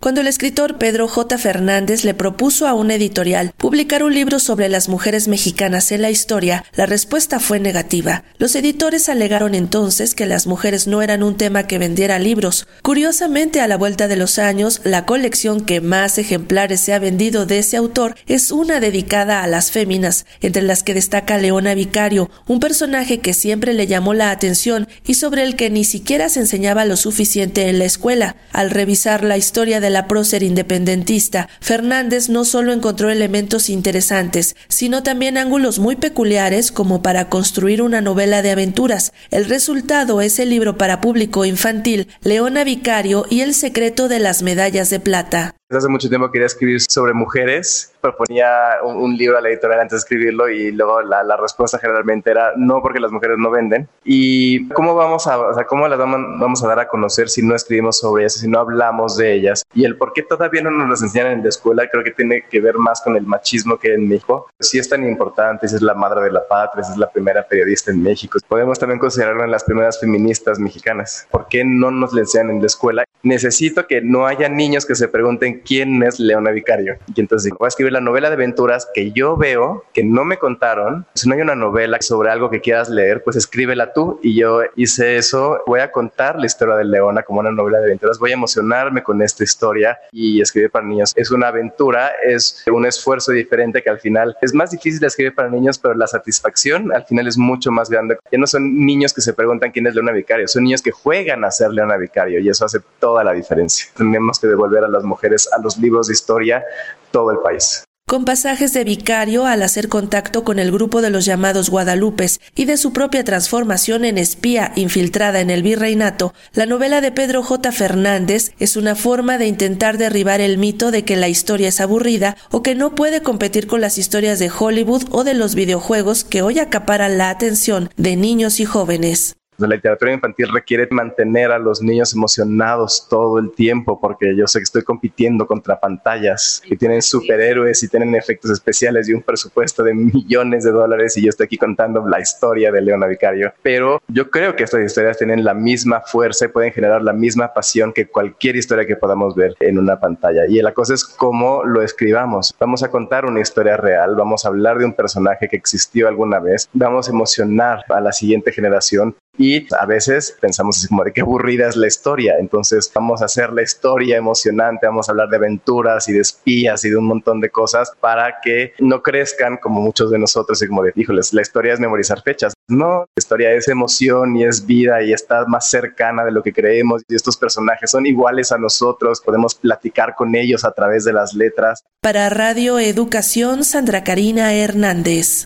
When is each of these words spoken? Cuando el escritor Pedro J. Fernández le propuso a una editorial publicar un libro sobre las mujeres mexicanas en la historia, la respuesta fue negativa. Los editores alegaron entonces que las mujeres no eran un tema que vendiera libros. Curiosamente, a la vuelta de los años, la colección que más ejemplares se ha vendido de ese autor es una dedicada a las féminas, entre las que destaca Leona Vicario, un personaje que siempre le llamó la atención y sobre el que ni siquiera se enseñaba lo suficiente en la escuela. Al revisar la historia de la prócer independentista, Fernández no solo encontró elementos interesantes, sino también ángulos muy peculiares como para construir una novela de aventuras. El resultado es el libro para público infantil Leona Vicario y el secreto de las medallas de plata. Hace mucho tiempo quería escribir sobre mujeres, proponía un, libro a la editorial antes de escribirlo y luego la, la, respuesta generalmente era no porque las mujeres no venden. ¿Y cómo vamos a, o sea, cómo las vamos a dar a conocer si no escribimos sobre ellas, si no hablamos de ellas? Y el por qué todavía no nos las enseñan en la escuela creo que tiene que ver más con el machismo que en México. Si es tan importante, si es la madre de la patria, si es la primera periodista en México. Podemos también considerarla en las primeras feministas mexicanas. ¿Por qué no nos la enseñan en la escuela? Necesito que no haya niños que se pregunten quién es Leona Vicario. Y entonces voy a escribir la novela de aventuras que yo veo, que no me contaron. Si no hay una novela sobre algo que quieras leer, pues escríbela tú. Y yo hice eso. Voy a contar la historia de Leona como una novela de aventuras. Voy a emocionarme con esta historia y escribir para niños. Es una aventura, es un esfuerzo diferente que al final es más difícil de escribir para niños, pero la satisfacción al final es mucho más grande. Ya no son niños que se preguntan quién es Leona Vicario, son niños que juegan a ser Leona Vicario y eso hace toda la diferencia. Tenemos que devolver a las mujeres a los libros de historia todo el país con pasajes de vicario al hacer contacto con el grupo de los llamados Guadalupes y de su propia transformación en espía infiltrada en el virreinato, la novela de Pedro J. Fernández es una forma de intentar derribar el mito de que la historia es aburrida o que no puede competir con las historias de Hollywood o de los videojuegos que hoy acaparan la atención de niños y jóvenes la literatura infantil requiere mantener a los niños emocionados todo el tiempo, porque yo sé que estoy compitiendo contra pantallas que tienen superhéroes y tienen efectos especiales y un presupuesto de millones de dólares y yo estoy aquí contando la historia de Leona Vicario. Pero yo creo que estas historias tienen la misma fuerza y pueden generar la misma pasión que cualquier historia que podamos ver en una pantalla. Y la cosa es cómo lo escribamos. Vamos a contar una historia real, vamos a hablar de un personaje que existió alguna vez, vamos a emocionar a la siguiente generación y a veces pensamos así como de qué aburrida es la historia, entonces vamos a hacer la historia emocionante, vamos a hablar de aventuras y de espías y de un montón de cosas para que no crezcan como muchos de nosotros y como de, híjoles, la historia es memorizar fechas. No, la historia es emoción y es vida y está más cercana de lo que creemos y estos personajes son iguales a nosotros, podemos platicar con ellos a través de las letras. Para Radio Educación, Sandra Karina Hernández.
Cuando 0.00 0.22
el 0.22 0.28
escritor 0.28 0.78
Pedro 0.78 1.08
J. 1.08 1.36
Fernández 1.36 2.04
le 2.04 2.14
propuso 2.14 2.66
a 2.66 2.72
una 2.72 2.94
editorial 2.94 3.52
publicar 3.58 4.02
un 4.02 4.14
libro 4.14 4.38
sobre 4.38 4.70
las 4.70 4.88
mujeres 4.88 5.28
mexicanas 5.28 5.92
en 5.92 6.00
la 6.00 6.08
historia, 6.08 6.64
la 6.74 6.86
respuesta 6.86 7.38
fue 7.38 7.60
negativa. 7.60 8.24
Los 8.38 8.54
editores 8.54 9.10
alegaron 9.10 9.54
entonces 9.54 10.14
que 10.14 10.24
las 10.24 10.46
mujeres 10.46 10.86
no 10.86 11.02
eran 11.02 11.22
un 11.22 11.36
tema 11.36 11.66
que 11.66 11.76
vendiera 11.76 12.18
libros. 12.18 12.66
Curiosamente, 12.80 13.60
a 13.60 13.68
la 13.68 13.76
vuelta 13.76 14.08
de 14.08 14.16
los 14.16 14.38
años, 14.38 14.80
la 14.84 15.04
colección 15.04 15.60
que 15.60 15.82
más 15.82 16.16
ejemplares 16.16 16.80
se 16.80 16.94
ha 16.94 16.98
vendido 16.98 17.44
de 17.44 17.58
ese 17.58 17.76
autor 17.76 18.14
es 18.26 18.52
una 18.52 18.80
dedicada 18.80 19.42
a 19.42 19.46
las 19.48 19.70
féminas, 19.70 20.24
entre 20.40 20.62
las 20.62 20.82
que 20.82 20.94
destaca 20.94 21.36
Leona 21.36 21.74
Vicario, 21.74 22.30
un 22.46 22.58
personaje 22.58 23.18
que 23.20 23.34
siempre 23.34 23.74
le 23.74 23.86
llamó 23.86 24.14
la 24.14 24.30
atención 24.30 24.88
y 25.06 25.16
sobre 25.16 25.42
el 25.42 25.56
que 25.56 25.68
ni 25.68 25.84
siquiera 25.84 26.30
se 26.30 26.40
enseñaba 26.40 26.86
lo 26.86 26.96
suficiente 26.96 27.68
en 27.68 27.78
la 27.78 27.84
escuela. 27.84 28.36
Al 28.54 28.70
revisar 28.70 29.24
la 29.24 29.36
historia 29.36 29.78
de 29.78 29.89
la 29.90 30.08
prócer 30.08 30.42
independentista, 30.42 31.48
Fernández 31.60 32.28
no 32.28 32.44
solo 32.44 32.72
encontró 32.72 33.10
elementos 33.10 33.68
interesantes, 33.68 34.56
sino 34.68 35.02
también 35.02 35.36
ángulos 35.36 35.78
muy 35.78 35.96
peculiares 35.96 36.72
como 36.72 37.02
para 37.02 37.28
construir 37.28 37.82
una 37.82 38.00
novela 38.00 38.42
de 38.42 38.50
aventuras. 38.50 39.12
El 39.30 39.44
resultado 39.44 40.20
es 40.20 40.38
el 40.38 40.50
libro 40.50 40.78
para 40.78 41.00
público 41.00 41.44
infantil 41.44 42.08
Leona 42.22 42.64
Vicario 42.64 43.26
y 43.28 43.40
el 43.40 43.54
secreto 43.54 44.08
de 44.08 44.20
las 44.20 44.42
medallas 44.42 44.90
de 44.90 45.00
plata. 45.00 45.59
Hace 45.72 45.86
mucho 45.86 46.08
tiempo 46.08 46.32
quería 46.32 46.46
escribir 46.46 46.80
sobre 46.80 47.14
mujeres, 47.14 47.94
proponía 48.00 48.78
un, 48.82 49.16
libro 49.16 49.38
a 49.38 49.40
la 49.40 49.50
editorial 49.50 49.82
antes 49.82 49.92
de 49.92 49.98
escribirlo 49.98 50.48
y 50.48 50.72
luego 50.72 51.00
la, 51.02 51.22
la, 51.22 51.36
respuesta 51.36 51.78
generalmente 51.78 52.28
era 52.28 52.54
no 52.56 52.82
porque 52.82 52.98
las 52.98 53.12
mujeres 53.12 53.38
no 53.38 53.52
venden. 53.52 53.88
¿Y 54.02 54.68
cómo 54.70 54.96
vamos 54.96 55.28
a, 55.28 55.38
o 55.38 55.54
sea, 55.54 55.64
cómo 55.66 55.86
las 55.86 55.96
vamos 55.96 56.64
a 56.64 56.66
dar 56.66 56.80
a 56.80 56.88
conocer 56.88 57.28
si 57.28 57.42
no 57.42 57.54
escribimos 57.54 57.98
sobre 57.98 58.24
ellas, 58.24 58.34
si 58.34 58.48
no 58.48 58.58
hablamos 58.58 59.16
de 59.16 59.32
ellas? 59.32 59.62
Y 59.72 59.84
el 59.84 59.96
por 59.96 60.12
qué 60.12 60.24
todavía 60.24 60.60
no 60.60 60.72
nos 60.72 60.88
las 60.88 61.02
enseñan 61.02 61.34
en 61.34 61.42
la 61.44 61.50
escuela 61.50 61.88
creo 61.88 62.02
que 62.02 62.10
tiene 62.10 62.44
que 62.50 62.60
ver 62.60 62.74
más 62.74 63.00
con 63.00 63.14
el 63.14 63.24
machismo 63.24 63.78
que 63.78 63.94
en 63.94 64.08
México. 64.08 64.50
Si 64.58 64.76
es 64.76 64.88
tan 64.88 65.06
importante, 65.06 65.68
si 65.68 65.76
es 65.76 65.82
la 65.82 65.94
madre 65.94 66.22
de 66.22 66.32
la 66.32 66.48
patria, 66.48 66.82
si 66.82 66.90
es 66.90 66.98
la 66.98 67.08
primera 67.08 67.46
periodista 67.46 67.92
en 67.92 68.02
México. 68.02 68.40
Podemos 68.48 68.76
también 68.80 68.98
considerarla 68.98 69.44
en 69.44 69.52
las 69.52 69.62
primeras 69.62 70.00
feministas 70.00 70.58
mexicanas. 70.58 71.28
¿Por 71.30 71.46
qué 71.46 71.62
no 71.64 71.92
nos 71.92 72.12
la 72.12 72.22
enseñan 72.22 72.50
en 72.50 72.60
la 72.60 72.66
escuela? 72.66 73.04
Necesito 73.22 73.86
que 73.86 74.00
no 74.00 74.26
haya 74.26 74.48
niños 74.48 74.86
que 74.86 74.94
se 74.94 75.06
pregunten 75.06 75.59
quién 75.62 76.02
es 76.02 76.18
Leona 76.18 76.50
Vicario. 76.50 76.96
Y 77.14 77.20
entonces 77.20 77.52
voy 77.58 77.66
a 77.66 77.68
escribir 77.68 77.92
la 77.92 78.00
novela 78.00 78.28
de 78.28 78.34
aventuras 78.34 78.88
que 78.94 79.12
yo 79.12 79.36
veo, 79.36 79.84
que 79.92 80.04
no 80.04 80.24
me 80.24 80.38
contaron. 80.38 81.06
Si 81.14 81.28
no 81.28 81.34
hay 81.34 81.40
una 81.40 81.54
novela 81.54 81.98
sobre 82.00 82.30
algo 82.30 82.50
que 82.50 82.60
quieras 82.60 82.88
leer, 82.88 83.22
pues 83.22 83.36
escríbela 83.36 83.92
tú. 83.92 84.18
Y 84.22 84.38
yo 84.38 84.62
hice 84.76 85.16
eso. 85.16 85.62
Voy 85.66 85.80
a 85.80 85.90
contar 85.90 86.38
la 86.38 86.46
historia 86.46 86.76
de 86.76 86.84
Leona 86.84 87.22
como 87.22 87.40
una 87.40 87.50
novela 87.50 87.78
de 87.78 87.86
aventuras. 87.86 88.18
Voy 88.18 88.30
a 88.30 88.34
emocionarme 88.34 89.02
con 89.02 89.22
esta 89.22 89.44
historia 89.44 89.98
y 90.12 90.40
escribir 90.40 90.70
para 90.70 90.86
niños. 90.86 91.12
Es 91.16 91.30
una 91.30 91.48
aventura, 91.48 92.12
es 92.24 92.64
un 92.70 92.86
esfuerzo 92.86 93.32
diferente 93.32 93.82
que 93.82 93.90
al 93.90 94.00
final 94.00 94.36
es 94.40 94.54
más 94.54 94.70
difícil 94.70 95.00
de 95.00 95.06
escribir 95.06 95.34
para 95.34 95.48
niños, 95.48 95.78
pero 95.78 95.94
la 95.94 96.06
satisfacción 96.06 96.92
al 96.92 97.04
final 97.04 97.26
es 97.26 97.36
mucho 97.36 97.70
más 97.70 97.90
grande. 97.90 98.18
Ya 98.30 98.38
no 98.38 98.46
son 98.46 98.84
niños 98.86 99.12
que 99.12 99.20
se 99.20 99.32
preguntan 99.32 99.70
quién 99.70 99.86
es 99.86 99.94
Leona 99.94 100.12
Vicario, 100.12 100.48
son 100.48 100.64
niños 100.64 100.82
que 100.82 100.90
juegan 100.90 101.44
a 101.44 101.50
ser 101.50 101.70
Leona 101.70 101.96
Vicario 101.96 102.40
y 102.40 102.48
eso 102.48 102.64
hace 102.64 102.80
toda 102.98 103.24
la 103.24 103.32
diferencia. 103.32 103.86
Tenemos 103.96 104.38
que 104.38 104.46
devolver 104.46 104.84
a 104.84 104.88
las 104.88 105.04
mujeres 105.04 105.48
a 105.52 105.60
los 105.60 105.78
libros 105.78 106.08
de 106.08 106.14
historia 106.14 106.64
todo 107.10 107.30
el 107.30 107.38
país 107.38 107.84
con 108.10 108.24
pasajes 108.24 108.72
de 108.72 108.82
vicario 108.82 109.46
al 109.46 109.62
hacer 109.62 109.88
contacto 109.88 110.42
con 110.42 110.58
el 110.58 110.72
grupo 110.72 111.00
de 111.00 111.10
los 111.10 111.24
llamados 111.24 111.70
Guadalupes 111.70 112.40
y 112.56 112.64
de 112.64 112.76
su 112.76 112.92
propia 112.92 113.22
transformación 113.22 114.04
en 114.04 114.18
espía 114.18 114.72
infiltrada 114.74 115.38
en 115.38 115.48
el 115.48 115.62
virreinato, 115.62 116.34
la 116.52 116.66
novela 116.66 117.00
de 117.00 117.12
Pedro 117.12 117.44
J. 117.44 117.70
Fernández 117.70 118.50
es 118.58 118.76
una 118.76 118.96
forma 118.96 119.38
de 119.38 119.46
intentar 119.46 119.96
derribar 119.96 120.40
el 120.40 120.58
mito 120.58 120.90
de 120.90 121.04
que 121.04 121.14
la 121.14 121.28
historia 121.28 121.68
es 121.68 121.80
aburrida 121.80 122.36
o 122.50 122.64
que 122.64 122.74
no 122.74 122.96
puede 122.96 123.22
competir 123.22 123.68
con 123.68 123.80
las 123.80 123.96
historias 123.96 124.40
de 124.40 124.50
Hollywood 124.50 125.04
o 125.12 125.22
de 125.22 125.34
los 125.34 125.54
videojuegos 125.54 126.24
que 126.24 126.42
hoy 126.42 126.58
acaparan 126.58 127.16
la 127.16 127.30
atención 127.30 127.90
de 127.96 128.16
niños 128.16 128.58
y 128.58 128.64
jóvenes 128.64 129.36
la 129.60 129.74
literatura 129.74 130.12
infantil 130.12 130.48
requiere 130.52 130.88
mantener 130.90 131.52
a 131.52 131.58
los 131.58 131.82
niños 131.82 132.14
emocionados 132.14 133.06
todo 133.08 133.38
el 133.38 133.52
tiempo, 133.52 134.00
porque 134.00 134.34
yo 134.36 134.46
sé 134.46 134.58
que 134.60 134.64
estoy 134.64 134.82
compitiendo 134.82 135.46
contra 135.46 135.78
pantallas 135.78 136.62
que 136.66 136.76
tienen 136.76 137.02
superhéroes 137.02 137.82
y 137.82 137.88
tienen 137.88 138.14
efectos 138.14 138.50
especiales 138.50 139.08
y 139.08 139.12
un 139.12 139.22
presupuesto 139.22 139.82
de 139.82 139.94
millones 139.94 140.64
de 140.64 140.70
dólares 140.70 141.16
y 141.16 141.22
yo 141.22 141.30
estoy 141.30 141.46
aquí 141.46 141.58
contando 141.58 142.06
la 142.06 142.20
historia 142.20 142.72
de 142.72 142.80
Leona 142.80 143.06
Vicario. 143.06 143.52
Pero 143.62 144.00
yo 144.08 144.30
creo 144.30 144.56
que 144.56 144.64
estas 144.64 144.84
historias 144.84 145.18
tienen 145.18 145.44
la 145.44 145.54
misma 145.54 146.00
fuerza 146.00 146.46
y 146.46 146.48
pueden 146.48 146.72
generar 146.72 147.02
la 147.02 147.12
misma 147.12 147.52
pasión 147.52 147.92
que 147.92 148.06
cualquier 148.06 148.56
historia 148.56 148.86
que 148.86 148.96
podamos 148.96 149.34
ver 149.34 149.54
en 149.60 149.78
una 149.78 149.98
pantalla. 149.98 150.46
Y 150.46 150.60
la 150.60 150.72
cosa 150.72 150.94
es 150.94 151.04
cómo 151.04 151.64
lo 151.64 151.82
escribamos. 151.82 152.54
Vamos 152.58 152.82
a 152.82 152.90
contar 152.90 153.24
una 153.24 153.40
historia 153.40 153.76
real, 153.76 154.14
vamos 154.14 154.44
a 154.44 154.48
hablar 154.48 154.78
de 154.78 154.84
un 154.84 154.94
personaje 154.94 155.48
que 155.48 155.56
existió 155.56 156.08
alguna 156.08 156.38
vez, 156.38 156.68
vamos 156.72 157.08
a 157.08 157.10
emocionar 157.12 157.84
a 157.88 158.00
la 158.00 158.12
siguiente 158.12 158.52
generación 158.52 159.14
y 159.40 159.66
a 159.74 159.86
veces 159.86 160.36
pensamos 160.38 160.76
así 160.76 160.88
como 160.88 161.02
de 161.02 161.14
qué 161.14 161.22
aburrida 161.22 161.66
es 161.66 161.74
la 161.74 161.86
historia, 161.86 162.34
entonces 162.38 162.92
vamos 162.94 163.22
a 163.22 163.24
hacer 163.24 163.54
la 163.54 163.62
historia 163.62 164.18
emocionante, 164.18 164.86
vamos 164.86 165.08
a 165.08 165.12
hablar 165.12 165.30
de 165.30 165.38
aventuras 165.38 166.06
y 166.10 166.12
de 166.12 166.20
espías 166.20 166.84
y 166.84 166.90
de 166.90 166.98
un 166.98 167.06
montón 167.06 167.40
de 167.40 167.48
cosas 167.48 167.90
para 168.00 168.34
que 168.42 168.74
no 168.80 169.02
crezcan 169.02 169.56
como 169.56 169.80
muchos 169.80 170.10
de 170.10 170.18
nosotros 170.18 170.62
y 170.62 170.68
como 170.68 170.82
de, 170.82 170.92
híjoles, 170.94 171.32
la 171.32 171.40
historia 171.40 171.72
es 171.72 171.80
memorizar 171.80 172.20
fechas. 172.20 172.52
No, 172.68 172.98
la 172.98 173.06
historia 173.16 173.52
es 173.52 173.66
emoción 173.68 174.36
y 174.36 174.44
es 174.44 174.66
vida 174.66 175.02
y 175.02 175.14
está 175.14 175.46
más 175.46 175.70
cercana 175.70 176.22
de 176.22 176.32
lo 176.32 176.42
que 176.42 176.52
creemos 176.52 177.02
y 177.08 177.14
estos 177.14 177.38
personajes 177.38 177.90
son 177.90 178.04
iguales 178.04 178.52
a 178.52 178.58
nosotros, 178.58 179.22
podemos 179.22 179.54
platicar 179.54 180.16
con 180.16 180.34
ellos 180.34 180.66
a 180.66 180.72
través 180.72 181.06
de 181.06 181.14
las 181.14 181.32
letras. 181.32 181.82
Para 182.02 182.28
Radio 182.28 182.78
Educación, 182.78 183.64
Sandra 183.64 184.04
Karina 184.04 184.52
Hernández. 184.52 185.44